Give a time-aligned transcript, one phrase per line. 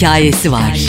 [0.00, 0.80] hikayesi var.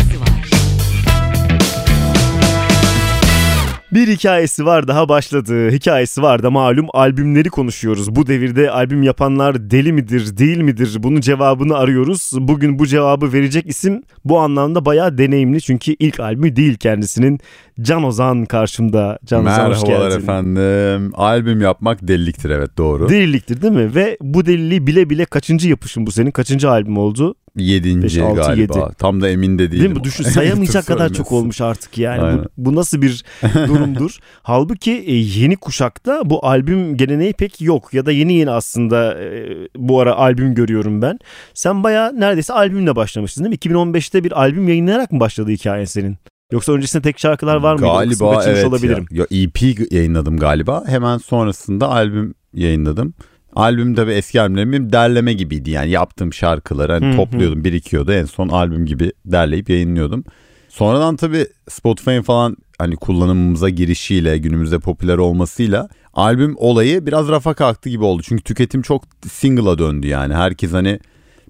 [3.91, 5.71] Bir hikayesi var daha başladı.
[5.71, 8.15] Hikayesi var da malum albümleri konuşuyoruz.
[8.15, 10.95] Bu devirde albüm yapanlar deli midir, değil midir?
[10.99, 12.31] Bunun cevabını arıyoruz.
[12.37, 15.61] Bugün bu cevabı verecek isim bu anlamda bayağı deneyimli.
[15.61, 17.39] Çünkü ilk albümü değil kendisinin.
[17.81, 19.19] Can Ozan karşımda.
[19.25, 20.23] Can Ozan hoş Merhabalar geldin.
[20.23, 21.11] efendim.
[21.15, 23.09] Albüm yapmak deliliktir evet doğru.
[23.09, 23.95] Deliliktir değil mi?
[23.95, 26.31] Ve bu deliliği bile bile kaçıncı yapışın bu senin?
[26.31, 27.35] Kaçıncı albüm oldu?
[27.55, 28.79] Yedinci Beş, altı, galiba.
[28.79, 28.93] yedi.
[28.97, 29.85] Tam da emin de değilim.
[29.85, 30.03] Değil mi?
[30.03, 32.39] Düşün sayamayacak kadar çok olmuş artık yani.
[32.57, 33.23] Bu, bu nasıl bir
[33.67, 34.17] durumdur?
[34.43, 39.47] Halbuki e, yeni kuşakta bu albüm geleneği pek yok ya da yeni yeni aslında e,
[39.77, 41.19] bu ara albüm görüyorum ben.
[41.53, 43.73] Sen baya neredeyse albümle başlamışsın değil mi?
[43.75, 46.17] 2015'te bir albüm yayınlayarak mı başladı hikayen senin?
[46.51, 47.85] Yoksa öncesinde tek şarkılar var mıydı?
[47.85, 49.05] Galiba evet olabilirim.
[49.11, 49.25] ya.
[49.31, 49.43] ya.
[49.43, 50.83] EP yayınladım galiba.
[50.87, 53.13] Hemen sonrasında albüm yayınladım.
[53.55, 58.85] Albüm tabii eski albümlerim derleme gibiydi yani yaptığım şarkıları hani topluyordum birikiyordu en son albüm
[58.85, 60.23] gibi derleyip yayınlıyordum.
[60.69, 67.89] Sonradan tabii Spotify'ın falan hani kullanımımıza girişiyle günümüzde popüler olmasıyla albüm olayı biraz rafa kalktı
[67.89, 68.21] gibi oldu.
[68.25, 70.99] Çünkü tüketim çok single'a döndü yani herkes hani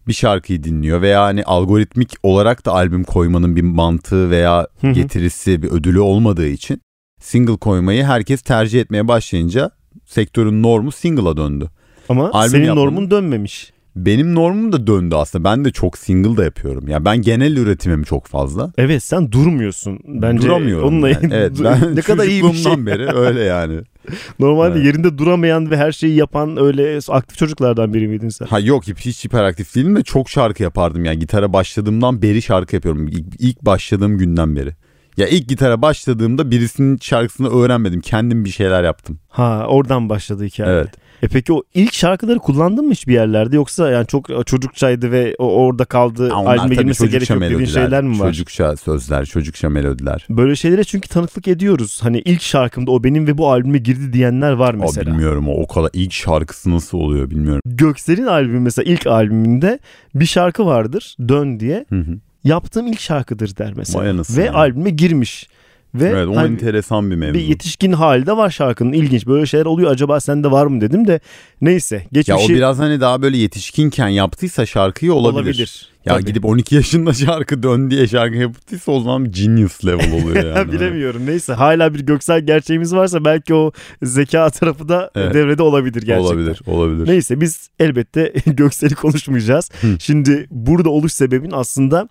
[0.07, 5.67] bir şarkıyı dinliyor veya hani algoritmik olarak da albüm koymanın bir mantığı veya getirisi bir
[5.67, 6.81] ödülü olmadığı için
[7.19, 9.71] single koymayı herkes tercih etmeye başlayınca
[10.05, 11.69] sektörün normu single'a döndü.
[12.11, 13.73] Ama Albüm senin yapmanın- normun dönmemiş.
[13.95, 15.43] Benim normum da döndü aslında.
[15.43, 16.87] Ben de çok single da yapıyorum.
[16.87, 18.71] Ya ben genel üretimim çok fazla.
[18.77, 19.99] Evet sen durmuyorsun.
[20.07, 20.87] Bence Duramıyorum.
[20.87, 21.29] onunla yani.
[21.33, 22.85] Evet ben ne kadar iyi bir şey.
[22.85, 23.79] beri öyle yani.
[24.39, 24.85] Normalde Evet.
[24.85, 28.45] yerinde duramayan ve her şeyi yapan öyle aktif çocuklardan biri miydin sen?
[28.45, 32.75] Ha yok hiç, hiç hiperaktif değilim de çok şarkı yapardım yani gitara başladığımdan beri şarkı
[32.75, 33.07] yapıyorum.
[33.07, 34.69] İlk, ilk başladığım günden beri.
[35.17, 38.01] Ya ilk gitara başladığımda birisinin şarkısını öğrenmedim.
[38.01, 39.19] Kendim bir şeyler yaptım.
[39.29, 40.71] Ha oradan başladı hikaye.
[40.71, 40.89] Evet.
[41.21, 45.85] E peki o ilk şarkıları kullandın mı hiçbir yerlerde yoksa yani çok çocukçaydı ve orada
[45.85, 48.27] kaldı albüme girmesi gerek yok dediğin şeyler mi var?
[48.27, 50.25] Çocukça sözler, çocukça melodiler.
[50.29, 51.99] Böyle şeylere çünkü tanıklık ediyoruz.
[52.03, 55.11] Hani ilk şarkımda o benim ve bu albüme girdi diyenler var O mesela.
[55.11, 57.61] bilmiyorum o, o kadar ilk şarkısı nasıl oluyor bilmiyorum.
[57.65, 59.79] Göksel'in albümü mesela ilk albümünde
[60.15, 61.85] bir şarkı vardır Dön diye.
[61.89, 62.17] Hı hı.
[62.43, 64.23] Yaptığım ilk şarkıdır der mesela.
[64.37, 64.53] Ve ya.
[64.53, 65.47] albüme girmiş.
[65.95, 67.33] Ve Evet o hani enteresan bir mevzu.
[67.33, 68.93] bir yetişkin halde var şarkının.
[68.93, 69.91] İlginç böyle şeyler oluyor.
[69.91, 71.19] Acaba sende var mı dedim de
[71.61, 75.43] neyse Ya geçmişi o biraz hani daha böyle yetişkinken yaptıysa şarkıyı olabilir.
[75.43, 75.89] olabilir.
[76.05, 76.25] Ya Tabii.
[76.25, 80.71] gidip 12 yaşında şarkı dön diye şarkı yaptıysa o zaman genius level oluyor yani.
[80.71, 81.21] Bilemiyorum.
[81.25, 83.71] Neyse hala bir göksel gerçeğimiz varsa belki o
[84.03, 85.33] zeka tarafı da Evet.
[85.33, 86.35] devrede olabilir gerçekten.
[86.35, 87.07] Olabilir, olabilir.
[87.07, 89.69] Neyse biz elbette Göksel'i konuşmayacağız.
[89.81, 89.87] Hı.
[89.99, 92.07] Şimdi burada oluş sebebin aslında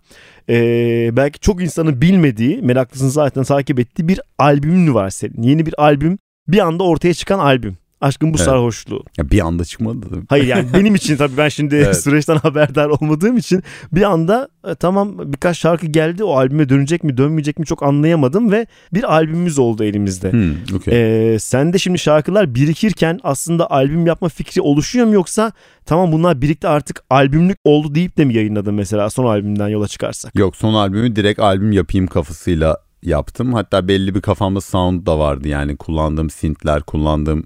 [0.48, 5.42] eee, belki çok insanın bilmediği, meraklısını zaten takip ettiği bir albümün var senin.
[5.42, 6.18] Yeni bir albüm,
[6.48, 7.76] bir anda ortaya çıkan albüm.
[8.00, 8.46] Aşkın bu Evet.
[8.46, 9.04] sarhoşluğu.
[9.18, 10.06] Ya bir anda çıkmadı.
[10.28, 12.02] Hayır yani benim için tabii ben şimdi Evet.
[12.02, 13.62] süreçten haberdar olmadığım için
[13.92, 18.52] bir anda e, tamam birkaç şarkı geldi o albüme dönecek mi dönmeyecek mi çok anlayamadım
[18.52, 20.32] ve bir albümümüz oldu elimizde.
[20.32, 21.34] Hmm, okey.
[21.34, 25.52] Ee, sen de şimdi şarkılar birikirken aslında albüm yapma fikri oluşuyor mu yoksa
[25.86, 30.34] tamam bunlar birikti artık albümlük oldu deyip de mi yayınladın mesela son albümden yola çıkarsak?
[30.38, 33.52] Yok son albümü direkt albüm yapayım kafasıyla yaptım.
[33.54, 37.44] Hatta belli bir kafamda sound da vardı yani kullandığım synthler, kullandığım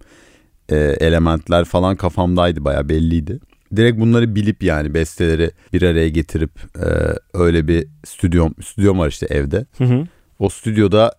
[0.69, 3.41] e, elementler falan kafamdaydı baya belliydi.
[3.77, 6.89] Direkt bunları bilip yani besteleri bir araya getirip e,
[7.35, 9.67] öyle bir stüdyom, stüdyom var işte evde.
[9.79, 10.07] Hı hı.
[10.39, 11.13] O stüdyoda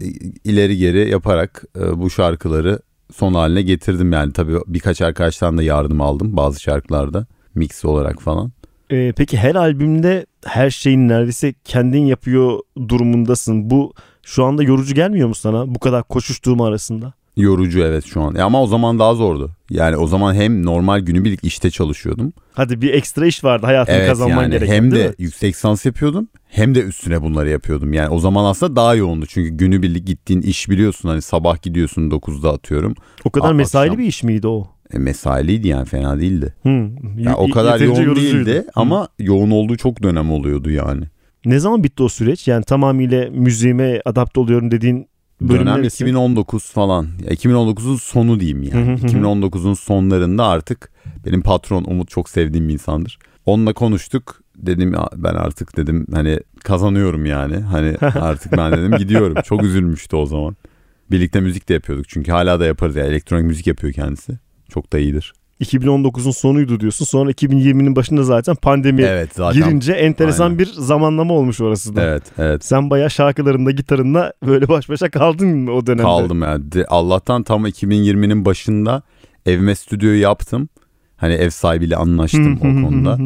[0.00, 0.06] e,
[0.44, 2.78] ileri geri yaparak e, bu şarkıları
[3.14, 8.52] son haline getirdim yani tabii birkaç arkadaştan da yardım aldım bazı şarkılarda mix olarak falan.
[8.90, 12.58] Ee, peki her albümde her şeyin neredeyse kendin yapıyor
[12.88, 13.70] durumundasın.
[13.70, 13.92] Bu
[14.22, 17.12] şu anda yorucu gelmiyor mu sana bu kadar koşuştuğum arasında?
[17.36, 18.34] Yorucu evet şu an.
[18.34, 19.50] E ama o zaman daha zordu.
[19.70, 22.32] Yani o zaman hem normal günübirlik işte çalışıyordum.
[22.52, 25.14] Hadi bir ekstra iş vardı hayatını Evet kazanman yani gereken hem de mi?
[25.18, 27.92] yüksek lisans yapıyordum hem de üstüne bunları yapıyordum.
[27.92, 29.26] Yani o zaman aslında daha yoğundu.
[29.26, 32.94] Çünkü günübirlik gittiğin iş biliyorsun hani sabah gidiyorsun 9'da atıyorum.
[33.24, 34.66] O kadar mesaili bir iş miydi o?
[34.92, 36.54] E, mesailiydi yani fena değildi.
[36.62, 36.88] Hı.
[37.18, 38.46] Ya o kadar yoğun yorucuydu.
[38.46, 41.04] değildi ama yoğun olduğu çok dönem oluyordu yani.
[41.44, 42.48] Ne zaman bitti o süreç?
[42.48, 45.06] Yani tamamıyla müziğime adapte oluyorum dediğin
[45.48, 46.04] Dönem neresi?
[46.04, 47.08] 2019 falan.
[47.24, 48.86] Ya 2019'un sonu diyeyim yani.
[48.86, 49.06] Hı hı hı.
[49.06, 50.90] 2019'un sonlarında artık
[51.26, 53.18] benim patron Umut çok sevdiğim bir insandır.
[53.46, 54.40] Onunla konuştuk.
[54.56, 57.56] Dedim "Ya ben artık dedim hani kazanıyorum yani.
[57.56, 59.36] Hani artık ben dedim gidiyorum.
[59.44, 60.56] Çok üzülmüştü o zaman.
[61.10, 63.04] Birlikte müzik de yapıyorduk çünkü hala da yaparız ya.
[63.04, 64.32] Elektronik müzik yapıyor kendisi.
[64.68, 65.32] Çok da iyidir.
[65.62, 67.04] 2019'un sonuydu diyorsun.
[67.04, 69.62] Sonra 2020'nin başında zaten pandemi Evet zaten.
[69.62, 70.58] girince enteresan Aynen.
[70.58, 72.02] bir zamanlama olmuş orası da.
[72.02, 72.64] Evet evet.
[72.64, 76.02] Sen bayağı şarkılarında gitarınla böyle baş başa kaldın mı o dönemde?
[76.02, 76.72] Kaldım yani.
[76.72, 79.02] De- Allah'tan tam 2020'nin başında
[79.46, 80.68] evime stüdyoyu yaptım.
[81.16, 83.18] Hani ev sahibiyle anlaştım o konuda.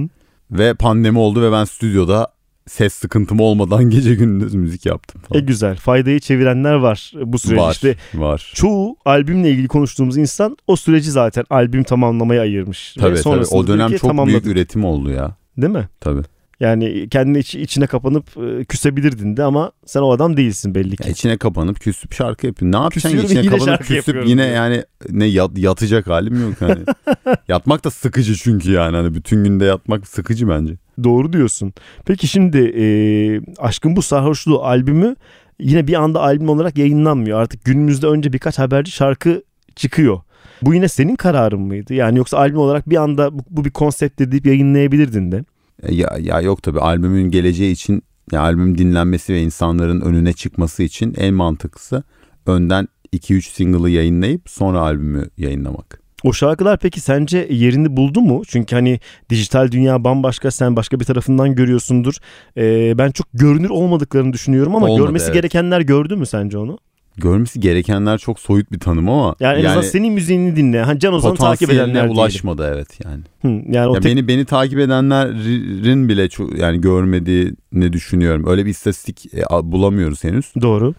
[0.51, 2.29] Ve pandemi oldu ve ben stüdyoda
[2.67, 5.47] ses sıkıntım olmadan gece gündüz müzik yaptım E falan.
[5.47, 5.77] güzel.
[5.77, 7.59] Faydayı çevirenler var bu süreç.
[7.59, 8.53] var, İşte var.
[8.55, 12.95] çoğu albümle ilgili konuştuğumuz insan o süreci zaten albüm tamamlamaya ayırmış.
[13.01, 13.45] Tabii tabii.
[13.51, 14.43] O dönem çok tamamladım.
[14.45, 15.37] büyük üretim oldu ya.
[15.57, 15.89] Değil mi?
[16.01, 16.23] Tabii.
[16.61, 21.03] Yani kendini iç- içine kapanıp e, küsebilirdin de ama sen o adam değilsin belli ki.
[21.05, 22.73] Ya içine kapanıp küsüp şarkı yapıyorsun.
[22.79, 23.09] Ne yapacaksın?
[23.09, 24.55] Küsüyorum, içine yine kapanıp şarkı küsüp yapıyorum yine diyor.
[24.55, 26.79] yani ne yat- yatacak halim yok hani.
[27.49, 30.75] Yatmak da sıkıcı çünkü yani hani bütün günde yatmak sıkıcı bence.
[31.05, 31.73] Doğru diyorsun.
[32.07, 32.85] Peki şimdi e,
[33.59, 35.17] Aşkın Bu Sarhoşluğu albümü
[35.61, 37.41] yine bir anda albüm olarak yayınlanmıyor.
[37.41, 39.43] Artık günümüzde önce birkaç haberci şarkı
[39.77, 40.21] çıkıyor.
[40.63, 41.95] Bu yine senin kararın mıydı?
[41.95, 45.45] Yani yoksa albüm olarak bir anda bu, bu bir konsept deyip yayınlayabilirdin de.
[45.83, 48.03] E, Ya, ya yok tabii albümün geleceği için
[48.33, 52.03] ya albüm dinlenmesi ve insanların önüne çıkması için en mantıklısı
[52.47, 56.01] önden 2-3 single'ı yayınlayıp sonra albümü yayınlamak.
[56.25, 58.43] O şarkılar peki sence yerini buldu mu?
[58.49, 59.01] Çünkü hani
[59.31, 62.15] dijital dünya bambaşka sen başka bir tarafından görüyorsundur.
[62.57, 65.35] Ee, ben çok görünür olmadıklarını düşünüyorum ama Olmadı, görmesi evet.
[65.35, 66.79] gerekenler gördü mü sence onu?
[67.17, 70.83] Görmesi gerekenler çok soyut bir tanım ama Yani, en azından senin müziğini dinle.
[70.83, 72.11] Hani Can Ozan'ı takip edenler diyelim.
[72.11, 73.23] ulaşmadı evet yani.
[73.43, 78.45] Hı, yani o Ya tek- beni beni takip edenlerin bile çok yani görmediğini düşünüyorum.
[78.47, 80.53] Öyle bir istatistik e, bulamıyoruz henüz.
[80.61, 80.95] Doğru.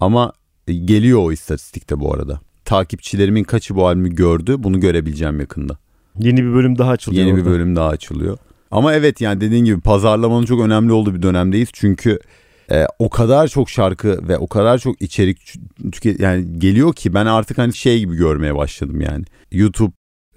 [0.00, 0.32] Ama
[0.68, 2.40] e, geliyor o istatistikte bu arada.
[2.64, 5.78] Takipçilerimin kaçı bu albümü gördü bunu görebileceğim yakında.
[6.18, 7.26] Yeni bir bölüm daha açılıyor.
[7.26, 7.50] Yeni bir orada.
[7.50, 8.38] bölüm daha açılıyor.
[8.70, 11.68] Ama evet yani dediğin gibi pazarlamanın çok önemli olduğu bir dönemdeyiz.
[11.72, 12.18] Çünkü
[12.72, 15.54] e, o kadar çok şarkı ve o kadar çok içerik
[16.18, 19.24] yani geliyor ki ben artık hani şey gibi görmeye başladım yani.
[19.52, 19.92] YouTube,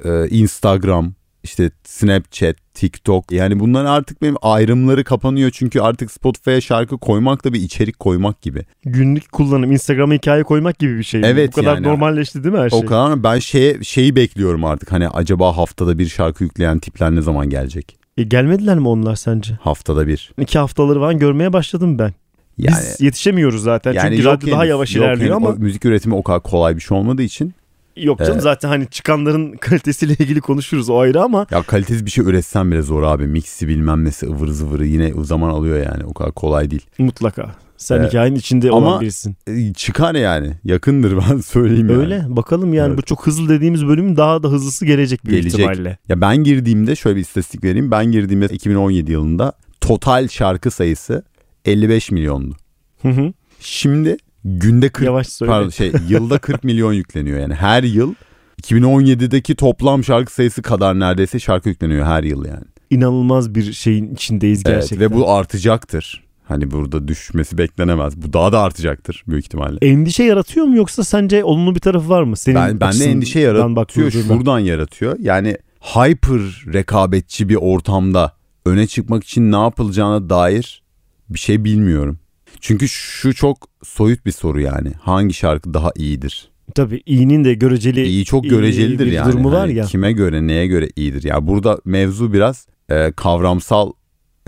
[0.05, 6.97] e, Instagram, işte Snapchat, TikTok yani bunlar artık benim ayrımları kapanıyor çünkü artık Spotify'a şarkı
[6.97, 8.65] koymak da bir içerik koymak gibi.
[8.85, 11.21] Günlük kullanım, Instagram'a hikaye koymak gibi bir şey.
[11.25, 11.87] Evet Bu kadar yani.
[11.87, 12.79] normalleşti değil mi her şey?
[12.79, 17.21] O kadar ben şeye şeyi bekliyorum artık hani acaba haftada bir şarkı yükleyen tipler ne
[17.21, 17.97] zaman gelecek?
[18.17, 19.53] E, gelmediler mi onlar sence?
[19.61, 20.31] Haftada bir.
[20.41, 22.13] İki haftaları falan görmeye başladım ben.
[22.57, 25.47] Yani Biz yetişemiyoruz zaten çünkü yok radyo daha henüz, yavaş yok ilerliyor henüz.
[25.47, 27.53] ama O müzik üretimi o kadar kolay bir şey olmadığı için
[27.97, 28.43] yok canım Evet.
[28.43, 32.81] zaten hani çıkanların kalitesiyle ilgili konuşuruz o ayrı ama ya kalitesiz bir şey üretsen bile
[32.81, 33.27] zor abi.
[33.27, 36.85] Mixi bilmem nesi ıvır zıvırı yine zaman alıyor yani o kadar kolay değil.
[36.99, 37.51] mutlaka.
[37.77, 38.07] Sen Evet.
[38.09, 39.35] hikayenin içinde Ama- olan birisin.
[39.47, 41.99] E, çıkar yani yakındır ben söyleyeyim yani.
[42.01, 42.97] Öyle bakalım yani Evet.
[42.97, 45.59] bu çok hızlı dediğimiz bölümün daha da hızlısı gelecek büyük Gelecek.
[45.59, 45.97] ihtimalle.
[46.09, 47.91] Ya ben girdiğimde şöyle bir istatistik vereyim.
[47.91, 51.23] Ben girdiğimde 2017 yılında total şarkı sayısı
[51.65, 52.55] 55 milyondu.
[53.01, 53.33] Hı hı.
[53.59, 55.51] Şimdi günde 40 Yavaş söyle.
[55.51, 58.13] pardon şey yılda 40 milyon yükleniyor yani her yıl
[58.61, 62.65] 2017'deki toplam şarkı sayısı kadar neredeyse şarkı yükleniyor her yıl yani.
[62.89, 65.11] İnanılmaz bir şeyin içindeyiz Evet, gerçekten.
[65.11, 66.25] ve bu artacaktır.
[66.47, 68.17] Hani burada düşmesi beklenemez.
[68.21, 69.77] Bu daha da artacaktır büyük ihtimalle.
[69.81, 72.37] Endişe yaratıyor mu yoksa sence olumlu bir tarafı var mı?
[72.37, 74.11] Senin Ben, bende endişe yaratıyor.
[74.11, 75.15] Şuradan yaratıyor.
[75.19, 78.33] Yani hyper rekabetçi bir ortamda
[78.65, 80.83] öne çıkmak için ne yapılacağına dair
[81.29, 82.19] bir şey bilmiyorum.
[82.61, 84.91] Çünkü şu çok soyut bir soru yani.
[85.01, 86.49] Hangi şarkı daha iyidir?
[86.75, 89.31] Tabii iyinin de göreceli İyi çok iyi görecelidir bir yani.
[89.33, 89.85] durumu var Hani ya.
[89.85, 91.23] Kime göre neye göre iyidir?
[91.23, 93.91] Ya burada mevzu biraz e, kavramsal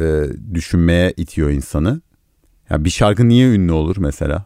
[0.02, 2.02] e, düşünmeye itiyor insanı.
[2.70, 4.46] Ya bir şarkı niye ünlü olur mesela?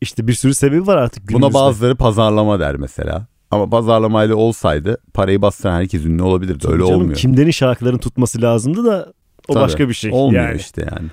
[0.00, 1.54] İşte bir sürü sebebi var artık Buna günümüzde.
[1.54, 3.26] bazıları pazarlama der mesela.
[3.50, 6.58] Ama pazarlamayla olsaydı parayı bastıran herkes ünlü olabilirdi.
[6.58, 7.16] Tabii Öyle canım, olmuyor.
[7.16, 9.12] Kimlerin şarkılarını tutması lazımdı da
[9.48, 10.10] o Tabii, başka bir şey.
[10.14, 10.56] Olmuyor yani.
[10.60, 11.08] işte yani.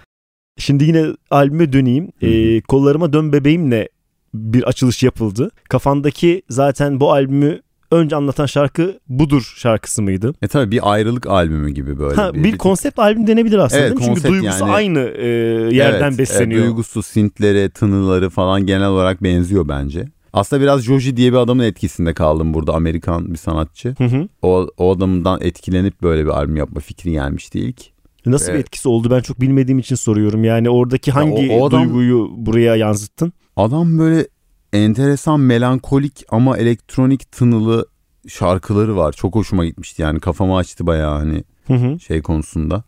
[0.59, 2.11] Şimdi yine albüme döneyim.
[2.21, 3.89] Ee, kollarıma dön bebeğimle
[4.33, 5.51] bir açılış yapıldı.
[5.69, 7.59] Kafandaki zaten bu albümü
[7.91, 10.33] önce anlatan şarkı budur şarkısı mıydı?
[10.41, 12.15] E tabii bir ayrılık albümü gibi böyle.
[12.15, 14.15] ha, bir, konsept albüm denebilir aslında Evet, değil mi?
[14.15, 15.27] Çünkü duygusu yani- aynı e,
[15.75, 16.61] yerden Evet, besleniyor.
[16.61, 20.05] E, duygusu, sintleri, tınıları falan genel olarak benziyor bence.
[20.33, 22.73] Aslında biraz Joji diye bir adamın etkisinde kaldım burada.
[22.73, 23.95] Amerikan bir sanatçı.
[23.97, 24.27] Hı hı.
[24.41, 27.98] O, o adamdan etkilenip böyle bir albüm yapma fikri gelmişti ilk.
[28.25, 28.61] Nasıl bir Evet.
[28.65, 30.43] etkisi oldu ben çok bilmediğim için soruyorum.
[30.43, 33.33] Yani oradaki hangi o- o adam- duyguyu buraya yansıttın?
[33.55, 34.27] Adam böyle
[34.73, 37.85] enteresan melankolik ama elektronik tınılı
[38.27, 39.11] şarkıları var.
[39.13, 41.99] Çok hoşuma gitmişti yani kafamı açtı bayağı hani Hı hı.
[41.99, 42.83] şey konusunda.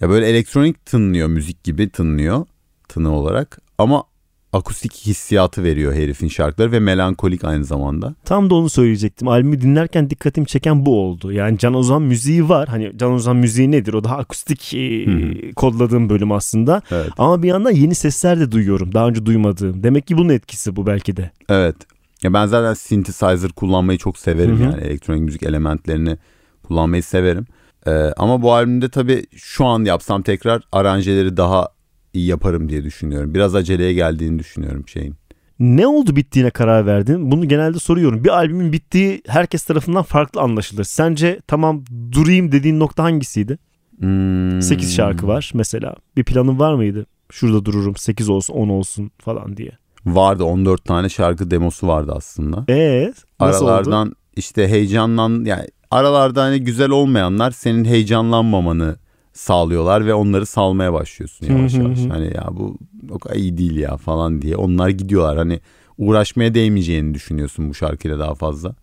[0.00, 2.46] Ya böyle elektronik tınlıyor müzik gibi tınlıyor
[2.88, 4.04] tını olarak ama
[4.52, 8.14] akustik hissiyatı veriyor herifin şarkıları ve melankolik aynı zamanda.
[8.24, 9.28] Tam da onu söyleyecektim.
[9.28, 11.32] Albümü dinlerken dikkatimi çeken bu oldu.
[11.32, 12.68] Yani Can Ozan müziği var.
[12.68, 13.94] Hani Can Ozan müziği nedir?
[13.94, 16.82] O daha akustik e, Hı kodladığım bölüm aslında.
[16.90, 17.10] Evet.
[17.18, 18.94] Ama bir yandan yeni sesler de duyuyorum.
[18.94, 19.82] Daha önce duymadığım.
[19.82, 21.30] Demek ki bunun etkisi bu belki de.
[21.48, 21.76] Evet.
[22.22, 24.62] Ya ben zaten synthesizer kullanmayı çok severim Hı hı.
[24.62, 26.16] yani elektronik müzik elementlerini
[26.62, 27.46] kullanmayı severim.
[27.86, 31.68] Ee, ama bu albümde tabii şu an yapsam tekrar aranjeleri daha
[32.14, 33.34] yaparım diye düşünüyorum.
[33.34, 35.14] Biraz aceleye geldiğini düşünüyorum şeyin.
[35.58, 37.30] Ne oldu bittiğine karar verdin?
[37.30, 38.24] Bunu genelde soruyorum.
[38.24, 40.84] Bir albümün bittiği herkes tarafından farklı anlaşılır.
[40.84, 43.58] Sence tamam durayım dediğin nokta hangisiydi?
[43.98, 44.62] Hmm.
[44.62, 45.94] 8 şarkı var mesela.
[46.16, 47.06] Bir planın var mıydı?
[47.32, 49.70] Şurada dururum 8 olsun 10 olsun falan diye.
[50.06, 52.64] Vardı 14 tane şarkı demosu vardı aslında.
[52.68, 54.16] Ee, nasıl Aralardan oldu?
[54.36, 58.96] işte heyecanlan yani aralarda hani güzel olmayanlar senin heyecanlanmamanı
[59.32, 61.98] sağlıyorlar ve onları salmaya başlıyorsun yavaş yavaş.
[61.98, 62.78] Hani ya bu
[63.10, 64.56] o kadar iyi değil ya falan diye.
[64.56, 65.60] Onlar gidiyorlar hani
[65.98, 68.74] uğraşmaya değmeyeceğini düşünüyorsun bu şarkıyla daha fazla.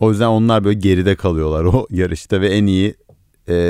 [0.00, 2.94] O yüzden onlar böyle geride kalıyorlar o yarışta ve en iyi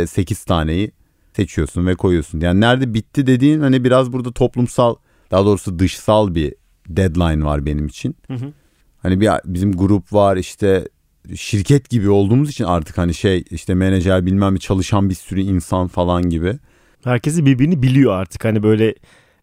[0.07, 0.93] 8 taneyi
[1.37, 2.41] seçiyorsun ve koyuyorsun.
[2.41, 4.95] Yani nerede bitti dediğin hani biraz burada toplumsal
[5.31, 6.55] daha doğrusu dışsal bir
[6.89, 8.17] deadline var benim için.
[8.27, 8.53] Hı hı.
[8.99, 10.89] Hani bir bizim grup var işte
[11.37, 15.89] şirket gibi olduğumuz için artık hani şey işte menajer bilmem bir çalışan bir sürü insan
[15.89, 16.59] falan gibi.
[17.05, 18.45] Herkesi birbirini biliyor artık.
[18.45, 18.95] Hani böyle e,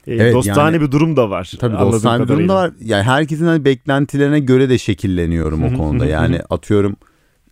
[0.08, 1.52] Evet, dostane yani- bir durum da var.
[1.60, 2.72] Tabii dostane bir durum da var.
[2.82, 6.06] Yani herkesin hani beklentilerine göre de şekilleniyorum o konuda.
[6.06, 6.96] Yani atıyorum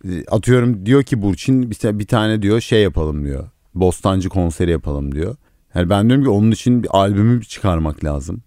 [0.04, 3.48] e, atıyorum diyor ki Burçin bir, bir tane diyor şey yapalım diyor.
[3.74, 5.36] Bostancı konseri yapalım diyor.
[5.74, 8.42] Yani ben diyorum ki onun için bir albümü çıkarmak lazım.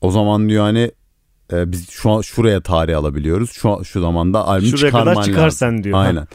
[0.00, 0.90] O zaman diyor hani
[1.52, 3.50] e, biz şu an şuraya tarih alabiliyoruz.
[3.52, 5.84] Şu şu zamanda albüm Şuraya çıkarman kadar çıkar lazım.
[5.84, 5.98] diyor.
[5.98, 6.26] Aynen.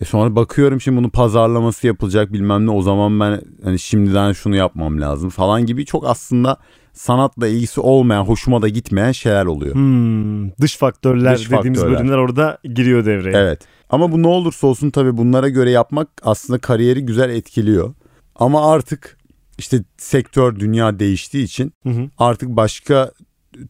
[0.00, 4.56] E sonra bakıyorum şimdi bunun pazarlaması yapılacak bilmem ne o zaman ben hani şimdiden şunu
[4.56, 6.56] yapmam lazım falan gibi çok aslında
[6.92, 9.74] sanatla ilgisi olmayan hoşuma da gitmeyen şeyler oluyor.
[9.74, 11.98] Hmm, dış faktörler Dış dediğimiz faktörler.
[12.00, 13.36] bölümler orada giriyor devreye.
[13.38, 13.60] Evet.
[13.90, 17.94] Ama bu ne olursa olsun tabii bunlara göre yapmak aslında kariyeri güzel etkiliyor.
[18.36, 19.18] Ama artık
[19.58, 22.10] işte sektör dünya değiştiği için Hı hı.
[22.18, 23.10] artık başka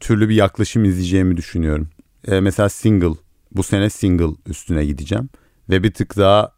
[0.00, 1.88] türlü bir yaklaşım izleyeceğimi düşünüyorum.
[2.28, 3.14] E, mesela single
[3.52, 5.28] bu sene single üstüne gideceğim
[5.70, 6.52] ve bir tık daha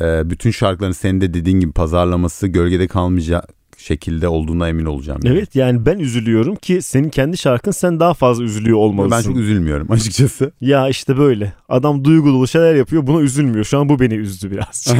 [0.00, 5.20] e, bütün şarkıların senin de dediğin gibi pazarlaması gölgede kalmayacak şekilde olduğuna emin olacağım.
[5.24, 5.36] yani.
[5.36, 9.18] Evet yani ben üzülüyorum ki senin kendi şarkın sen daha fazla üzülüyor olmalısın.
[9.18, 10.52] Ben çok üzülmüyorum açıkçası.
[10.60, 11.52] Ya işte böyle.
[11.68, 13.64] Adam duygulu şeyler yapıyor buna üzülmüyor.
[13.64, 14.86] Şu an bu beni üzdü biraz.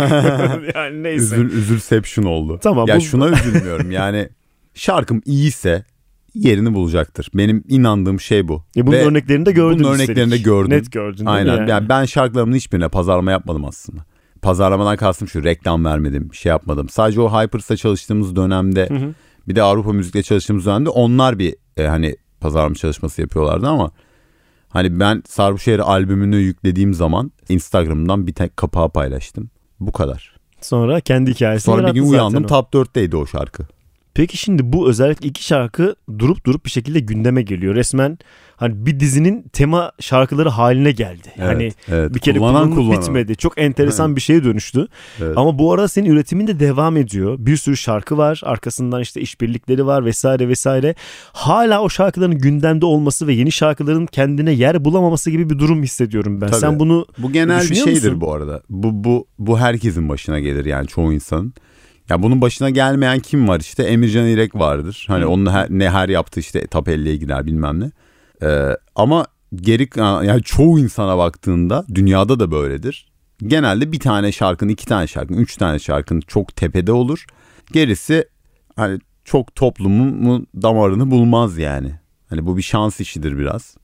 [0.74, 1.24] yani neyse.
[1.34, 2.58] Üzül, üzülception oldu.
[2.62, 4.28] Tamam, Ya bu- şuna üzülmüyorum yani
[4.74, 5.84] şarkım iyiyse
[6.34, 7.30] yerini bulacaktır.
[7.34, 8.64] Benim inandığım şey bu.
[8.76, 10.70] E bunun Ve örneklerini de gördün Bunun örneklerini de gördüm.
[10.70, 11.56] Net gördün değil mi Aynen.
[11.56, 11.70] yani?
[11.70, 14.04] Yani ben şarkılarımın hiçbirine pazarlama yapmadım aslında.
[14.42, 16.88] Pazarlamadan kastım şu reklam vermedim, şey yapmadım.
[16.88, 19.14] Sadece o Hypers'ta çalıştığımız dönemde Hı hı.
[19.48, 23.90] bir de Avrupa Müzik'te çalıştığımız dönemde onlar bir e, hani pazarlama çalışması yapıyorlardı ama
[24.68, 29.50] hani ben Sarbuşehir albümünü yüklediğim zaman Instagram'dan bir tek kapağı paylaştım.
[29.80, 30.36] Bu kadar.
[30.60, 32.46] Sonra kendi hikayesini Sonra bir gün uyandım o.
[32.46, 33.62] top 4'teydi o şarkı.
[34.14, 37.74] Peki şimdi bu özellikle iki şarkı durup durup bir şekilde gündeme geliyor.
[37.74, 38.18] Resmen
[38.56, 41.28] hani bir dizinin tema şarkıları haline geldi.
[41.38, 42.14] hani Evet, evet.
[42.14, 43.00] bir kere Kullanan kullanan.
[43.02, 43.36] bitmedi.
[43.36, 44.86] Çok enteresan bir şeye dönüştü.
[45.22, 45.38] Evet.
[45.38, 47.36] Ama bu arada senin üretimin de devam ediyor.
[47.38, 48.40] Bir sürü şarkı var.
[48.44, 50.94] Arkasından işte işbirlikleri var vesaire vesaire.
[51.32, 56.40] Hala o şarkıların gündemde olması ve yeni şarkıların kendine yer bulamaması gibi bir durum hissediyorum
[56.40, 56.46] ben.
[56.46, 56.60] Tabii.
[56.60, 58.20] Sen bunu Bu genel bir şeydir musun?
[58.20, 58.62] bu arada.
[58.70, 61.54] Bu bu bu herkesin başına gelir yani çoğu insanın.
[62.10, 65.04] Ya bunun başına gelmeyen kim var işte Emircan İrek vardır.
[65.08, 65.28] Hani Hı.
[65.28, 67.90] onun her, ne her yaptığı işte top 50'ye girer bilmem ne.
[68.42, 73.10] Ee, ama geri yani çoğu insana baktığında dünyada da böyledir.
[73.38, 77.24] Genelde bir tane şarkının, iki tane şarkının, üç tane şarkının çok tepede olur.
[77.72, 78.28] Gerisi
[78.76, 81.92] hani çok toplumun damarını bulmaz yani.
[82.30, 83.76] Hani bu bir şans işidir biraz.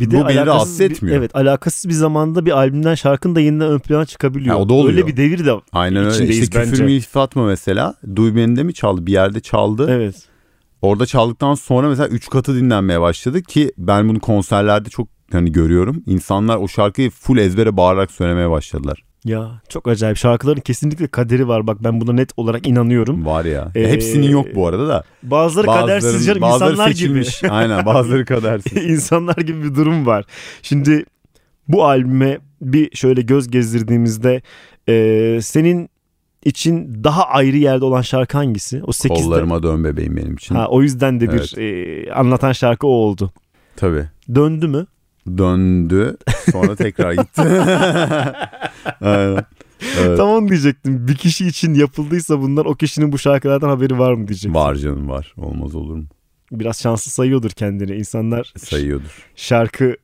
[0.00, 1.16] Bir Bu beni rahatsız bir- etmiyor.
[1.16, 4.54] evet alakasız bir zamanda bir albümden şarkın da yeniden ön plana çıkabiliyor.
[4.56, 4.94] Ha, o da oluyor.
[4.98, 6.26] Öyle bir devir de Aynen öyle.
[6.28, 6.70] İşte bence.
[6.70, 9.06] Küfür Milli Fatma mesela Duy Beni'de mi çaldı?
[9.06, 9.86] Bir yerde çaldı.
[9.90, 10.14] Evet.
[10.82, 16.02] Orada çaldıktan sonra mesela 3 katı dinlenmeye başladı ki ben bunu konserlerde çok hani görüyorum.
[16.06, 19.02] İnsanlar o şarkıyı full ezbere bağırarak söylemeye başladılar.
[19.24, 20.16] Ya çok acayip.
[20.16, 21.66] Şarkıların kesinlikle kaderi var.
[21.66, 23.26] Bak ben buna net olarak inanıyorum.
[23.26, 23.72] Var ya.
[23.74, 25.04] Ee, Hepsinin yok bu arada da.
[25.22, 26.94] Bazıları kadersiz canım bazıları insanlar gibi.
[26.98, 27.44] seçilmiş.
[27.44, 28.84] Aynen bazıları kadersiz.
[28.90, 30.24] insanlar gibi bir durum var.
[30.62, 31.04] Şimdi
[31.68, 34.42] bu albüme bir şöyle göz gezdirdiğimizde
[34.88, 35.88] e, senin
[36.44, 38.82] için daha ayrı yerde olan şarkı hangisi?
[38.84, 39.08] O 8'de.
[39.08, 40.54] Kollarıma dön bebeğim benim için.
[40.54, 43.32] Ha, o yüzden de bir e, anlatan şarkı o oldu.
[43.76, 44.04] Tabii.
[44.34, 44.86] Döndü mü?
[45.26, 46.16] Döndü.
[46.52, 47.42] Sonra tekrar gitti.
[49.00, 49.44] Aynen.
[50.00, 50.16] Evet.
[50.16, 51.08] Tam onu diyecektim.
[51.08, 54.54] Bir kişi için yapıldıysa bunlar o kişinin bu şarkılardan haberi var mı diyecektim.
[54.54, 55.34] Var canım var.
[55.36, 56.04] Olmaz olur mu?
[56.52, 57.96] Biraz şanslı sayıyordur kendini.
[57.96, 59.26] İnsanlar Sayıyordur.
[59.36, 59.96] şarkı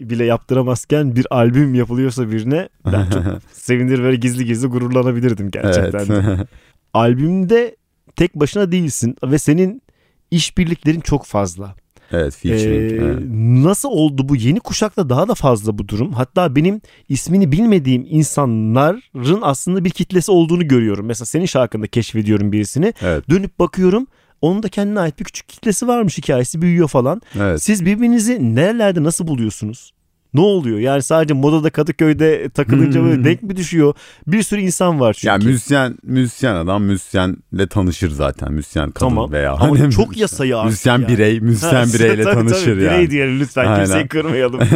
[0.00, 3.22] bile yaptıramazken bir albüm yapılıyorsa birine ben çok
[3.52, 6.06] sevinir ve gizli gizli gururlanabilirdim gerçekten.
[6.14, 6.48] Evet.
[6.94, 7.76] Albümde
[8.16, 9.82] tek başına değilsin ve senin
[10.30, 11.74] işbirliklerin çok fazla.
[12.12, 12.92] Evet featuring.
[12.92, 13.18] Ee, evet.
[13.64, 14.36] Nasıl oldu bu?
[14.36, 16.12] Yeni kuşakta daha da fazla bu durum.
[16.12, 21.06] Hatta benim ismini bilmediğim insanların aslında bir kitlesi olduğunu görüyorum.
[21.06, 22.94] Mesela senin şarkında keşfediyorum birisini.
[23.02, 23.30] Evet.
[23.30, 24.06] Dönüp bakıyorum.
[24.40, 27.22] Onun da kendine ait bir küçük kitlesi varmış hikayesi büyüyor falan.
[27.40, 27.62] Evet.
[27.62, 29.92] Siz birbirinizi nerelerde nasıl buluyorsunuz?
[30.34, 30.78] Ne oluyor?
[30.78, 33.94] Yani sadece modada Kadıköy'de takılınca böyle denk mi düşüyor?
[34.26, 35.26] Bir sürü insan var çünkü.
[35.26, 38.52] Yani müzisyen, müzisyen adam müzisyenle tanışır zaten.
[38.52, 39.32] Müzisyen kadın Tamam.
[39.32, 39.52] veya.
[39.52, 41.08] Ama hani çok yasayı artık Müzisyen yani.
[41.08, 42.94] birey, müzisyen Ha, bireyle tabii, tanışır tabii, yani.
[42.96, 43.84] Birey diyelim lütfen Aynen.
[43.84, 44.60] kimseyi kırmayalım.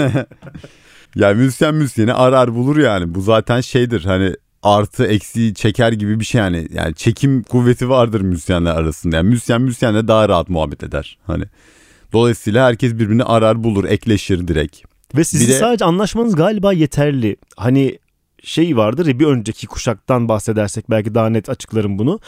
[1.17, 3.15] Yani müzisyen müzisyeni arar bulur yani.
[3.15, 6.69] Bu zaten şeydir hani artı eksiği çeker gibi bir şey yani.
[6.73, 9.17] Yani çekim kuvveti vardır müzisyenler arasında.
[9.17, 11.19] Yani müzisyen müzisyenle daha rahat muhabbet eder.
[11.27, 11.45] Hani
[12.13, 14.94] dolayısıyla herkes birbirini arar bulur, ekleşir direkt.
[15.17, 17.37] Ve sizin de- sadece anlaşmanız galiba yeterli.
[17.57, 17.99] Hani
[18.43, 22.21] şey vardır ya bir önceki kuşaktan bahsedersek belki daha net açıklarım bunu.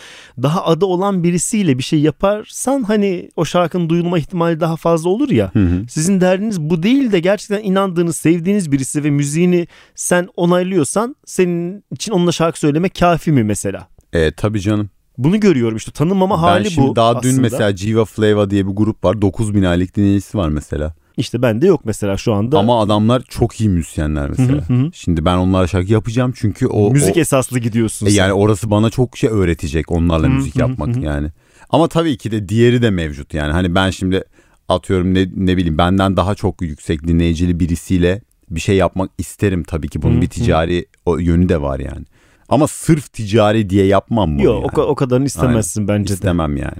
[0.42, 5.30] Daha adı olan birisiyle bir şey yaparsan hani o şarkının duyulma ihtimali daha fazla olur
[5.30, 5.50] ya.
[5.52, 5.84] Hı hı.
[5.88, 12.12] Sizin derdiniz bu değil de gerçekten inandığınız, sevdiğiniz birisi ve müziğini sen onaylıyorsan senin için
[12.12, 13.88] onunla şarkı söylemek kafi mi mesela?
[14.12, 14.90] E tabii canım.
[15.18, 17.22] Bunu görüyorum işte tanımama ben hali şimdi bu daha aslında.
[17.22, 19.22] dün mesela Jiva Flava diye bir grup var.
[19.22, 20.94] 9000 aylık dinleyicisi var mesela.
[21.16, 22.58] İşte bende yok mesela şu anda.
[22.58, 24.68] Ama adamlar çok iyi müzisyenler mesela.
[24.68, 24.90] Hı hı hı.
[24.92, 28.90] Şimdi ben onlara şarkı yapacağım çünkü o Müzik o- esaslı gidiyorsun E yani orası bana
[28.90, 31.00] çok şey öğretecek onlarla Hı, müzik hı, yapmak hı.
[31.00, 31.28] yani.
[31.70, 33.52] Ama tabii ki de diğeri de mevcut yani.
[33.52, 34.24] Hani ben şimdi
[34.68, 38.20] atıyorum ne, ne bileyim benden daha çok yüksek dinleyicili birisiyle
[38.50, 40.02] bir şey yapmak isterim tabii ki.
[40.02, 40.30] Bunun Hı, bir hı.
[40.30, 42.04] ticari o yönü de var yani.
[42.48, 44.86] Ama sırf ticari diye yapmam bunu Yok yani.
[44.86, 46.14] o, o kadarını istemezsin bence de.
[46.14, 46.76] İstemem yani.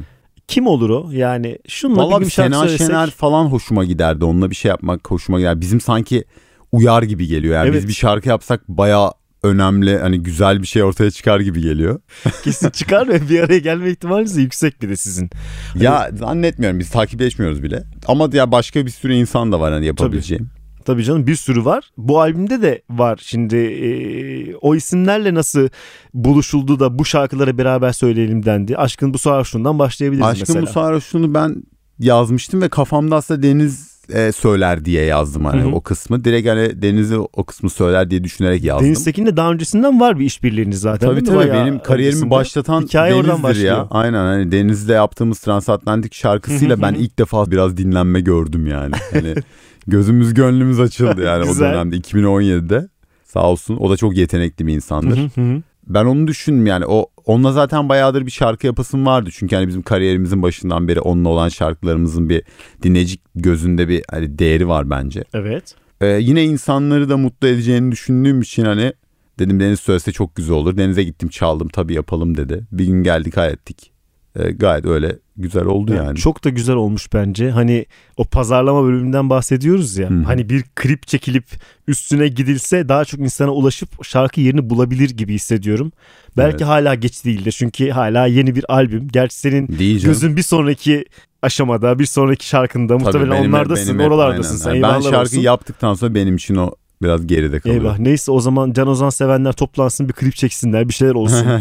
[0.49, 1.11] Kim olur o?
[1.13, 2.87] Yani şununla Valla bir gün şarkı Sena söylesek.
[2.87, 4.25] Şener falan hoşuma giderdi.
[4.25, 5.61] Onunla bir şey yapmak hoşuma gider.
[5.61, 6.25] Bizim sanki
[6.73, 7.55] uyar gibi geliyor.
[7.55, 7.79] Yani Evet.
[7.83, 9.13] biz bir şarkı yapsak baya
[9.43, 12.01] önemli hani güzel bir şey ortaya çıkar gibi geliyor.
[12.45, 15.31] Kesin çıkar ve bir araya gelme ihtimaliniz de yüksek bir de sizin.
[15.75, 17.83] Ya zannetmiyorum biz takip etmiyoruz bile.
[18.07, 20.45] Ama ya başka bir sürü insan da var hani yapabileceğim.
[20.45, 20.56] Tabii
[20.95, 21.91] canım bir sürü var.
[21.99, 23.21] Bu albümde de var.
[23.23, 25.69] Şimdi e, o isimlerle nasıl
[26.15, 28.77] buluşuldu da bu şarkıları beraber söyleyelim dendi.
[28.77, 30.63] Aşkın bu sarhoşluğundan başlayabiliriz Aşkın mesela.
[30.63, 31.63] bu sarhoşluğunu ben
[31.99, 35.71] yazmıştım ve kafamda aslında Deniz e, söyler diye yazdım hani Hı hı.
[35.75, 36.25] o kısmı.
[36.25, 38.87] Direkt hani Deniz'i o kısmı söyler diye düşünerek yazdım.
[38.87, 41.09] Deniz Tekin'le daha öncesinden var bir işbirliğiniz zaten.
[41.11, 42.31] Tabii tabii Bayağı benim kariyerimi öncesinde.
[42.31, 43.77] başlatan Hikaye oradan Deniz'dir başlıyor.
[43.77, 43.87] ya.
[43.91, 48.95] Aynen hani Deniz'le yaptığımız transatlantik şarkısıyla Hı hı ben ilk defa biraz dinlenme gördüm yani.
[49.13, 49.35] Hani
[49.87, 52.89] gözümüz gönlümüz açıldı yani o dönemde 2017'de.
[53.25, 55.17] Sağ olsun o da çok yetenekli bir insandır.
[55.17, 55.63] Hı hı hı.
[55.87, 59.31] Ben onu düşündüm yani o onunla zaten bayağıdır bir şarkı yapasım vardı.
[59.33, 62.43] Çünkü hani bizim kariyerimizin başından beri onunla olan şarkılarımızın bir
[62.83, 65.25] dinleyici gözünde bir hani değeri var bence.
[65.35, 65.75] Evet.
[66.01, 68.93] Ee, yine insanları da mutlu edeceğini düşündüğüm için hani
[69.39, 70.77] dedim Deniz söylese çok güzel olur.
[70.77, 72.67] Denize gittim çaldım tabii yapalım dedi.
[72.73, 73.96] Bir gün geldik hallettik.
[74.39, 76.17] Ee, gayet öyle güzel oldu Yani yani.
[76.19, 77.51] Çok da güzel olmuş bence.
[77.51, 80.11] Hani o pazarlama bölümünden bahsediyoruz ya.
[80.11, 80.23] Hı.
[80.25, 81.45] Hani bir klip çekilip
[81.89, 85.93] üstüne gidilse daha çok insana ulaşıp şarkı yerini bulabilir gibi hissediyorum.
[86.37, 86.67] Belki Evet.
[86.67, 87.55] hala geç değildir.
[87.59, 89.09] Çünkü hala yeni bir albüm.
[89.09, 90.13] Gerçi senin Değil canım.
[90.15, 91.05] gözün bir sonraki
[91.43, 94.59] aşamada, bir sonraki şarkında Tabii muhtemelen benim- onlardasın, benim oralardasın aynen.
[94.65, 94.71] sen.
[94.71, 95.41] Yani ben Eyvallah şarkı olsun.
[95.41, 96.71] yaptıktan sonra benim için o
[97.03, 97.81] biraz geride kalıyor.
[97.81, 97.99] Eyvah.
[97.99, 101.47] Neyse o zaman Can Ozan sevenler toplansın bir klip çeksinler bir şeyler olsun.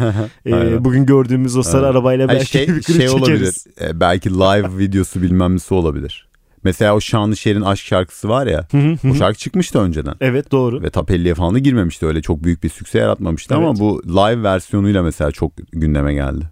[0.48, 1.92] Ee, bugün gördüğümüz o sarı Aynen.
[1.92, 3.26] arabayla belki şey, bir klip şey olabilir.
[3.26, 3.68] çekeriz.
[3.82, 6.28] e, belki live videosu bilmem nesi olabilir.
[6.64, 8.68] Mesela o Şanlışer'in aşk şarkısı var ya.
[8.72, 9.12] Hı hı hı.
[9.12, 10.14] O şarkı çıkmıştı önceden.
[10.22, 10.82] Evet doğru.
[10.82, 12.06] Ve 50'ye falan da girmemişti.
[12.06, 13.80] Öyle çok büyük bir sükse yaratmamıştı ama Evet.
[13.80, 16.46] bu live versiyonuyla mesela çok gündeme geldi.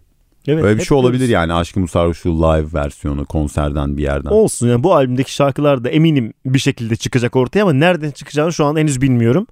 [0.47, 1.33] Evet, Öyle bir şey olabilir diyoruz.
[1.33, 4.29] yani Aşkım Sarhoşluğu live versiyonu konserden bir yerden.
[4.29, 8.65] Olsun yani bu albümdeki şarkılar da eminim bir şekilde çıkacak ortaya ama nereden çıkacağını şu
[8.65, 9.47] an henüz bilmiyorum.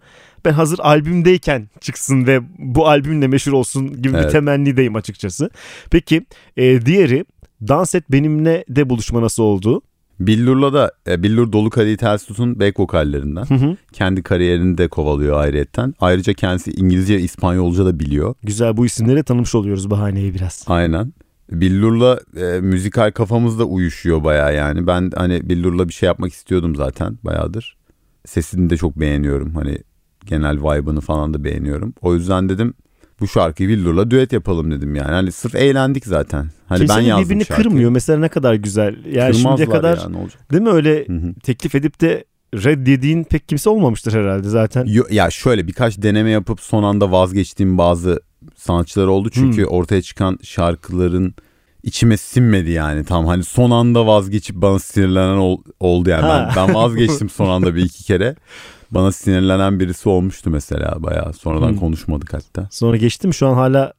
[0.45, 4.31] Ben hazır albümdeyken çıksın ve bu albümle meşhur olsun gibi bir Evet.
[4.31, 5.49] temennideyim açıkçası.
[5.91, 6.25] Peki
[6.57, 7.25] e, diğeri
[7.67, 9.81] Dans Et Benimle de buluşma nasıl oldu?
[10.27, 13.45] Billur'la da e, Billur Dolu Kadehi Ters Tut'un back vokallerinden.
[13.45, 13.77] Hı hı.
[13.91, 15.93] Kendi kariyerini de kovalıyor ayrıyetten.
[15.99, 18.35] Ayrıca kendisi İngilizce ve İspanyolca da biliyor.
[18.43, 20.65] Güzel bu isimleri tanımış oluyoruz bahaneyi biraz.
[20.67, 21.13] Aynen.
[21.51, 24.87] Billur'la e, müzikal kafamız da uyuşuyor baya yani.
[24.87, 27.77] Ben hani Billur'la bir şey yapmak istiyordum zaten bayağıdır.
[28.25, 29.55] Sesini de çok beğeniyorum.
[29.55, 29.77] Hani
[30.25, 31.93] genel vibe'ını falan da beğeniyorum.
[32.01, 32.73] O yüzden dedim
[33.21, 35.11] bu şarkıyı Billur'la düet yapalım dedim yani.
[35.11, 36.45] Hani sırf eğlendik zaten.
[36.67, 37.67] Hani ben Kimsenin yazdım birbirini şarkıyı.
[37.67, 38.95] kırmıyor mesela ne kadar güzel.
[39.11, 40.51] Yani şimdiye kadar ya, ne olacak?
[40.51, 41.33] değil mi öyle Hı hı.
[41.43, 42.23] teklif edip de
[42.55, 44.85] reddediğin pek kimse olmamıştır herhalde zaten.
[44.85, 48.19] Yo- ya şöyle birkaç deneme yapıp son anda vazgeçtiğim bazı
[48.55, 49.29] sanatçılar oldu.
[49.33, 51.35] Çünkü ortaya çıkan şarkıların
[51.83, 56.51] içime sinmedi yani tam hani son anda vazgeçip bana sinirlenen ol- oldu yani Ha.
[56.55, 58.35] ben, ben vazgeçtim son anda bir iki kere
[58.91, 61.77] bana sinirlenen birisi olmuştu mesela bayağı sonradan Hmm.
[61.79, 63.93] konuşmadık hatta Sonra geçti mi şu an hala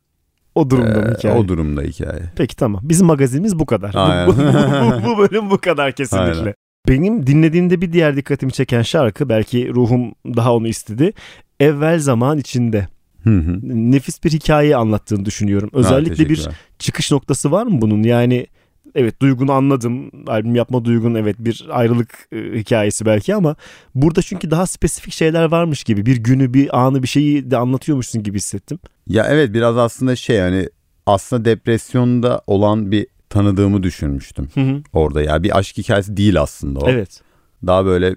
[0.55, 1.35] o durumda mı Ee, hikaye?
[1.35, 2.81] o durumda hikaye Peki tamam.
[2.85, 3.92] Bizim magazinimiz bu kadar.
[4.26, 4.33] Bu-.
[4.33, 6.40] Bu, bu, bu bölüm bu kadar kesinlikle.
[6.40, 6.55] Aynen.
[6.88, 11.12] Benim dinlediğimde bir diğer dikkatimi çeken şarkı belki ruhum daha onu istedi.
[11.61, 12.88] Evvel zaman içinde.
[13.24, 13.59] Hı hı.
[13.62, 15.70] Nefis bir hikaye anlattığını düşünüyorum.
[15.72, 16.55] Ha, Özellikle bir teşekkürler.
[16.78, 18.02] çıkış noktası var mı bunun?
[18.02, 18.46] Yani
[18.95, 20.11] evet duygunu anladım.
[20.27, 23.57] Albüm yapma duygun evet bir ayrılık e, hikayesi belki ama
[23.95, 26.07] burada çünkü daha spesifik şeyler varmış gibi.
[26.07, 28.79] Bir günü, bir anı, bir şeyi de anlatıyormuşsun gibi hissettim.
[29.07, 30.68] Ya evet biraz aslında şey hani
[31.07, 34.83] aslında depresyonda olan bir tanıdığımı düşünmüştüm Hı hı.
[34.92, 35.23] orada.
[35.23, 36.90] Ya bir aşk hikayesi değil aslında o.
[36.90, 37.21] Evet.
[37.66, 38.16] Daha böyle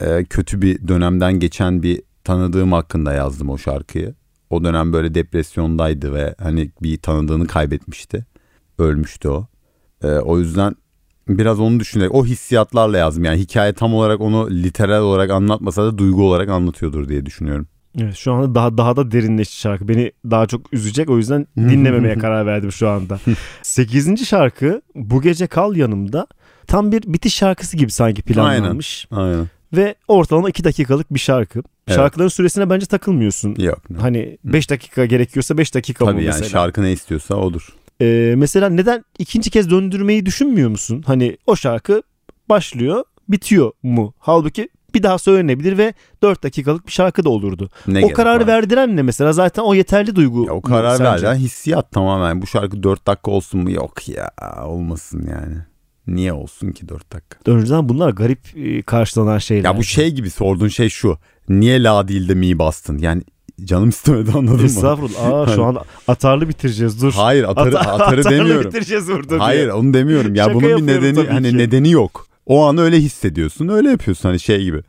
[0.00, 4.14] e, kötü bir dönemden geçen bir tanıdığım hakkında yazdım o şarkıyı.
[4.50, 8.26] O dönem böyle depresyondaydı ve hani bir tanıdığını kaybetmişti.
[8.78, 9.46] Ölmüştü o.
[10.04, 10.74] E, o yüzden
[11.28, 13.24] biraz onu düşünerek o hissiyatlarla yazdım.
[13.24, 17.66] Yani hikaye tam olarak onu literal olarak anlatmasa da duygu olarak anlatıyordur diye düşünüyorum.
[18.00, 19.88] Evet şu anda daha daha da derinleşti şarkı.
[19.88, 23.18] Beni daha çok üzecek o yüzden dinlememeye karar verdim şu anda.
[23.62, 26.26] Sekizinci şarkı Bu Gece Kal Yanımda.
[26.66, 29.08] Tam bir bitiş şarkısı gibi sanki planlanmış.
[29.10, 29.46] Aynen.
[29.76, 31.62] Ve ortalama 2 dakikalık bir şarkı.
[31.88, 31.96] Evet.
[31.96, 33.54] Şarkıların süresine bence takılmıyorsun.
[33.58, 33.78] Yok.
[34.00, 36.48] Hani 5 dakika gerekiyorsa 5 dakika mı Tabii yani mesela?
[36.48, 37.68] şarkı ne istiyorsa odur.
[38.00, 41.02] Ee, mesela neden ikinci kez döndürmeyi düşünmüyor musun?
[41.06, 42.02] Hani o şarkı
[42.48, 44.14] başlıyor bitiyor mu?
[44.18, 47.70] Halbuki bir daha söylenebilir ve 4 dakikalık bir şarkı da olurdu.
[47.86, 48.46] Ne o kararı var?
[48.46, 49.32] verdiren ne mesela?
[49.32, 50.46] Zaten o yeterli duygu.
[50.46, 52.42] Ya o karar verden hissiyat tamamen.
[52.42, 53.70] Bu şarkı 4 dakika olsun mu?
[53.70, 54.30] Yok ya
[54.66, 55.56] olmasın yani.
[56.06, 57.38] Niye olsun ki 4 dakika?
[57.46, 59.64] Önceden bunlar garip e, karşılanan şeyler.
[59.64, 61.18] Ya bu şey gibi sorduğun şey şu.
[61.48, 62.98] Niye la değil de mi bastın?
[62.98, 63.22] Yani
[63.64, 64.62] canım istemedi anladın mı?
[64.66, 65.32] Estağfurullah.
[65.32, 67.12] Aa, şu an atarlı bitireceğiz dur.
[67.16, 68.64] Hayır atarı, Ata- atarı demiyorum.
[68.70, 69.38] bitireceğiz burada diye.
[69.38, 70.34] Hayır onu demiyorum.
[70.34, 71.58] Ya Şaka bunun bir yapıyorum nedeni tabii hani ki.
[71.58, 72.26] nedeni yok.
[72.46, 73.68] O an öyle hissediyorsun.
[73.68, 74.82] Öyle yapıyorsun hani şey gibi.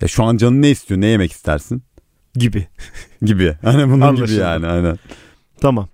[0.00, 1.00] Ya şu an canın ne istiyor?
[1.00, 1.82] Ne yemek istersin?
[2.34, 2.66] Gibi.
[3.22, 3.56] Gibi.
[3.62, 4.40] Hani bunun gibi Anlaşıldı.
[4.40, 4.98] yani aynen.
[5.60, 5.88] Tamam.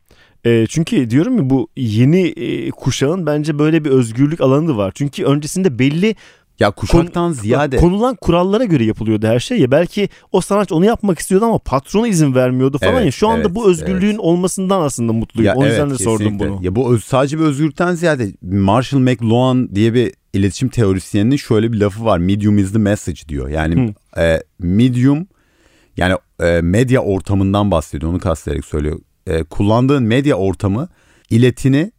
[0.44, 4.92] E, çünkü diyorum ya bu yeni e, kuşağın bence böyle bir özgürlük alanı var.
[4.94, 6.14] Çünkü öncesinde belli
[6.60, 9.70] Ya kuşaktan ziyade konulan kurallara göre yapılıyordu her şey ya.
[9.70, 13.10] Belki o sanatçı onu yapmak istiyordu ama patronu izin vermiyordu falan Evet, ya.
[13.10, 14.20] Şu anda evet, bu özgürlüğün evet.
[14.20, 15.56] olmasından aslında mutluyum.
[15.56, 16.50] o yüzden de sordum kesinlikle.
[16.50, 16.64] bunu.
[16.64, 22.04] Ya bu sadece bir özgürlükten ziyade Marshall McLuhan diye bir iletişim teorisyeninin şöyle bir lafı
[22.04, 22.18] var.
[22.18, 23.48] Medium is the message diyor.
[23.48, 25.26] Yani e, medium
[25.96, 28.12] yani e, medya ortamından bahsediyor.
[28.12, 29.00] Onu kastederek söylüyor.
[29.26, 30.88] E, kullandığın medya ortamı
[31.30, 31.92] iletini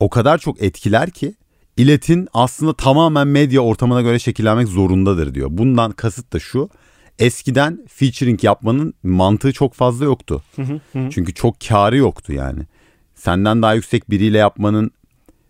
[0.00, 1.34] o kadar çok etkiler ki
[1.76, 5.48] iletin aslında tamamen medya ortamına göre şekillenmek zorundadır diyor.
[5.50, 6.68] Bundan kasıt da şu.
[7.18, 10.42] Eskiden featuring yapmanın mantığı çok fazla yoktu.
[11.10, 12.60] Çünkü çok karı yoktu yani.
[13.14, 14.90] Senden daha yüksek biriyle yapmanın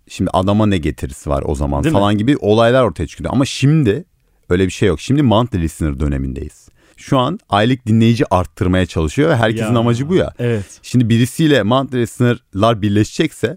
[0.09, 1.99] şimdi adama ne getirisi var o zaman Değil mi?
[1.99, 3.31] falan gibi olaylar ortaya çıkıyor.
[3.33, 4.05] Ama şimdi
[4.49, 5.01] öyle bir şey yok.
[5.01, 6.69] Şimdi monthly listener dönemindeyiz.
[6.97, 10.33] Şu an aylık dinleyici arttırmaya çalışıyor ve herkesin Ya, amacı bu ya.
[10.39, 10.65] Evet.
[10.83, 13.57] Şimdi birisiyle monthly listener'lar birleşecekse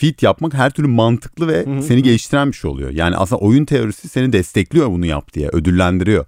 [0.00, 2.90] fit yapmak her türlü mantıklı ve seni geliştiren bir şey oluyor.
[2.90, 6.24] Yani aslında oyun teorisi seni destekliyor bunu yap diye, ödüllendiriyor.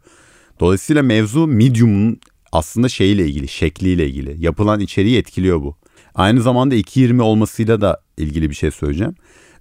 [0.61, 2.21] Dolayısıyla mevzu medium'un
[2.53, 4.45] aslında şeyle ilgili, şekliyle ilgili.
[4.45, 5.77] Yapılan içeriği etkiliyor bu.
[6.15, 9.15] Aynı zamanda 2.20 olmasıyla da ilgili bir şey söyleyeceğim.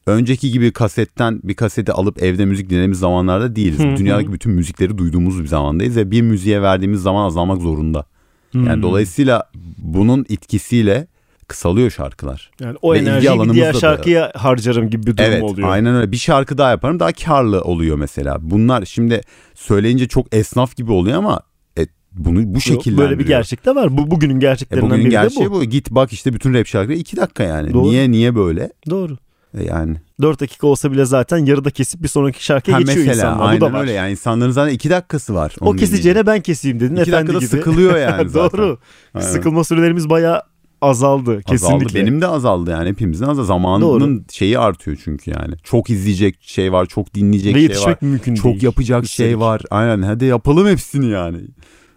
[0.06, 3.80] Önceki gibi kasetten bir kaseti alıp evde müzik dinlediğimiz zamanlarda değiliz.
[3.80, 8.06] Dünyadaki bütün müzikleri duyduğumuz bir zamandayız ve bir müziğe verdiğimiz zaman azalmak zorunda.
[8.54, 9.44] Yani dolayısıyla
[9.78, 11.08] bunun etkisiyle
[11.52, 12.52] kısalıyor şarkılar.
[12.60, 15.70] Yani o Ve enerjiyi bir diğer da- şarkıya harcarım gibi bir durum Evet oluyor.
[15.70, 16.12] aynen öyle.
[16.12, 18.38] Bir şarkı daha yaparım daha karlı oluyor mesela.
[18.42, 19.22] Bunlar şimdi
[19.56, 21.42] söyleyince çok esnaf gibi oluyor ama
[21.80, 23.98] e, bunu bu şekilde Böyle bir gerçek de var.
[23.98, 25.56] Bu bugünün E, gerçeklerinden bugünün biri gerçeği de bu.
[25.56, 25.64] bu.
[25.64, 27.74] Git bak işte bütün rap şarkıları iki dakika yani.
[27.74, 27.84] Doğru.
[27.84, 28.70] Niye niye böyle?
[28.90, 29.18] Doğru.
[29.58, 29.96] E, yani.
[30.22, 33.46] 4 dakika olsa bile zaten yarıda kesip bir sonraki şarkıya Ha, geçiyor mesela insanlar.
[33.50, 33.82] aynen Bu da var.
[33.82, 35.56] öyle yani insanların zaten iki dakikası var.
[35.62, 36.96] O keseceğine ben keseyim dedin.
[36.96, 37.48] İki efendi dakikada gibi.
[37.50, 38.58] sıkılıyor yani zaten.
[38.60, 38.78] Doğru.
[39.14, 39.28] Aynen.
[39.28, 40.42] Sıkılma sürelerimiz bayağı
[40.82, 41.22] azaldı.
[41.32, 41.44] Azaldı.
[41.44, 42.00] Kesinlikle.
[42.02, 43.46] Benim de azaldı yani hepimizin azaldı.
[43.46, 44.24] Zamanının Doğru.
[44.32, 45.54] şeyi artıyor çünkü yani.
[45.64, 47.98] Çok izleyecek şey var, çok dinleyecek Ve şey var.
[48.02, 48.64] mümkün Çok değil.
[48.64, 49.30] yapacak Üstelik.
[49.30, 49.62] şey var.
[49.72, 51.38] Aynen hadi yapalım hepsini yani.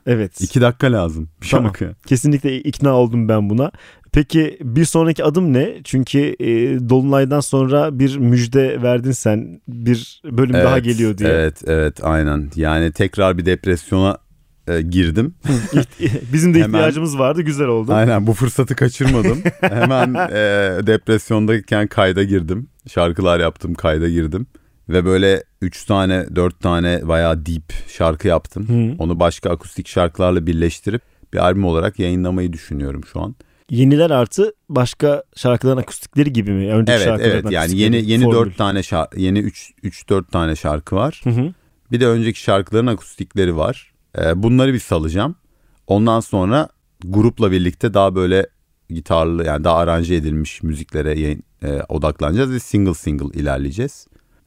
[0.06, 0.40] Evet.
[0.40, 1.66] İki dakika lazım bir Tamam.
[1.66, 1.94] şarkı.
[2.06, 3.70] Kesinlikle ikna oldum ben buna.
[4.12, 5.74] Peki bir sonraki adım ne?
[5.84, 6.48] Çünkü e,
[6.88, 9.60] Dolunay'dan sonra bir müjde verdin sen.
[9.68, 11.28] Bir bölüm daha Evet, geliyor diye.
[11.30, 12.50] Evet evet aynen.
[12.56, 14.18] Yani tekrar bir depresyona
[14.68, 15.34] e, girdim.
[16.32, 17.42] Bizim de Hemen- ihtiyacımız vardı.
[17.42, 17.92] Güzel oldu.
[17.92, 19.42] Aynen bu fırsatı kaçırmadım.
[19.60, 22.68] Hemen e, depresyondayken kayda girdim.
[22.88, 24.46] Şarkılar yaptım kayda girdim.
[24.88, 28.68] Ve böyle 3 tane 4 tane bayağı deep şarkı yaptım.
[28.68, 29.02] Hı.
[29.02, 33.34] Onu başka akustik şarkılarla birleştirip bir albüm olarak yayınlamayı düşünüyorum şu an.
[33.70, 36.72] Yeniler artı başka şarkıların akustikleri gibi mi?
[36.72, 38.38] Önceki Evet evet yani yeni yeni formül.
[38.38, 41.20] 4 tane şarkı yeni 3 3 4 tane şarkı var.
[41.24, 41.52] Hı hı.
[41.92, 43.93] Bir de önceki şarkıların akustikleri var.
[44.18, 45.34] Ee, bunları bir salacağım.
[45.86, 46.68] Ondan sonra
[47.04, 48.46] grupla birlikte daha böyle
[48.90, 54.06] gitarlı yani daha aranje edilmiş müziklere yayın- e, odaklanacağız ve single single ilerleyeceğiz.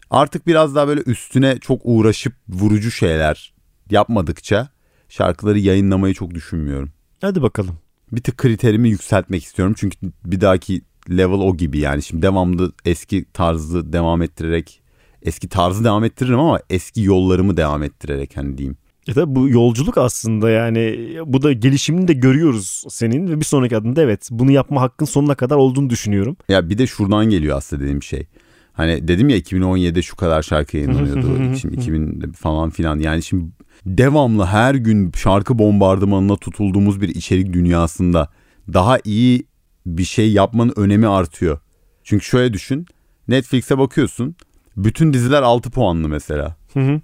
[0.10, 3.54] Artık biraz daha böyle üstüne çok uğraşıp vurucu şeyler
[3.92, 4.70] yapmadıkça
[5.10, 6.92] şarkıları yayınlamayı çok düşünmüyorum.
[7.22, 7.76] Hadi bakalım.
[8.12, 12.04] Bir tık kriterimi yükseltmek istiyorum çünkü bir dahaki level o gibi yani.
[12.04, 14.82] Şimdi devamlı eski tarzı devam ettirerek
[15.22, 18.78] eski tarzı devam ettiririm ama eski yollarımı devam ettirerek hani diyeyim.
[19.08, 23.78] E tabi bu yolculuk aslında yani bu da gelişimini de görüyoruz senin ve bir sonraki
[23.78, 26.38] adımda evet bunu yapma hakkın sonuna kadar olduğunu düşünüyorum.
[26.50, 28.28] Ya bir de şuradan geliyor aslında dediğim şey.
[28.74, 31.56] Hani dedim ya 2017'de şu kadar şarkı yayınlanıyordu.
[31.62, 33.00] şimdi 2000 falan filan.
[33.00, 33.46] Yani şimdi
[33.86, 38.30] devamlı her gün şarkı bombardımanına tutulduğumuz bir içerik dünyasında
[38.74, 39.48] daha iyi
[39.86, 41.60] bir şey yapmanın önemi artıyor.
[42.04, 42.86] Çünkü şöyle düşün.
[43.28, 44.36] Netflix'e bakıyorsun.
[44.78, 46.57] Bütün diziler 6 puanlı mesela.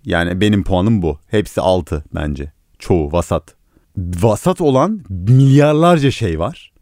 [0.06, 1.20] Yani benim puanım bu.
[1.28, 2.52] Hepsi 6 bence.
[2.80, 3.56] Çoğu vasat.
[3.98, 6.74] Vasat olan milyarlarca şey var.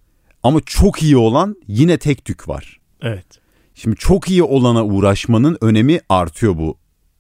[0.43, 2.79] Ama çok iyi olan yine tek tük var.
[3.01, 3.25] Evet.
[3.75, 6.77] Şimdi çok iyi olana uğraşmanın önemi artıyor bu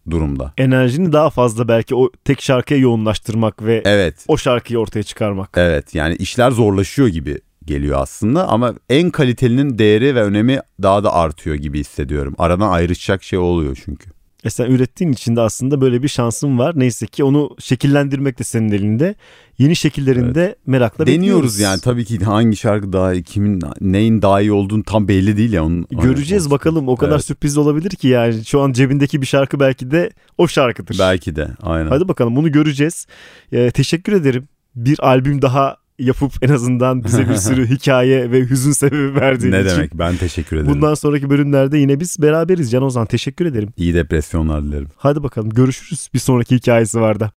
[0.09, 0.53] durumda.
[0.57, 4.25] Enerjini daha fazla belki o tek şarkıya yoğunlaştırmak ve Evet.
[4.27, 5.49] o şarkıyı ortaya çıkarmak.
[5.57, 11.13] Evet yani işler zorlaşıyor gibi geliyor aslında ama en kalitelinin değeri ve önemi daha da
[11.13, 12.35] artıyor gibi hissediyorum.
[12.37, 14.09] Aradan ayrışacak şey oluyor çünkü.
[14.43, 16.73] E sen ürettiğin için de aslında böyle bir şansın var.
[16.75, 19.15] Neyse ki onu şekillendirmek de senin elinde.
[19.57, 21.59] Yeni şekillerinde merakla Deniyoruz bekliyoruz.
[21.59, 25.53] yani tabii ki hangi şarkı daha iyi, kimin neyin daha iyi olduğunu tam belli değil
[25.53, 25.65] ya.
[25.65, 26.51] Onun, Göreceğiz Olsun.
[26.51, 27.25] bakalım o kadar Evet.
[27.25, 30.99] sürpriz olabilir ki yani şu an cebindeki bir şarkı belki de o şarkıdır.
[30.99, 31.89] Belki de aynen.
[31.89, 33.07] Hadi bakalım bunu göreceğiz.
[33.51, 34.47] Ee, teşekkür ederim.
[34.75, 39.61] Bir albüm daha yapıp en azından bize bir sürü hikaye ve hüzün sebebi verdiğin ne
[39.61, 39.69] için.
[39.69, 40.73] demek ben teşekkür ederim.
[40.73, 43.05] Bundan sonraki bölümlerde yine biz beraberiz Can Ozan.
[43.05, 43.69] Teşekkür ederim.
[43.77, 44.87] İyi depresyonlar dilerim.
[44.97, 47.31] Hadi bakalım görüşürüz bir sonraki hikayesi var da.